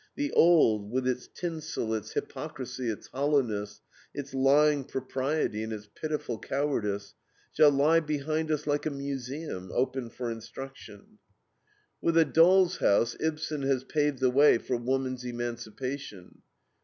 [0.15, 3.81] The old, with its tinsel, its hypocrisy, its hollowness,
[4.15, 7.13] its lying propriety, and its pitiful cowardice,
[7.53, 11.19] shall lie behind us like a museum, open for instruction."
[12.01, 16.41] With A DOLL'S HOUSE Ibsen has paved the way for woman's emancipation.